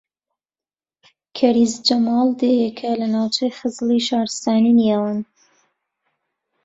[1.37, 5.19] کەریز جەماڵ دێیەکە لە ناوچەی خزڵی شارستانی نیاوەن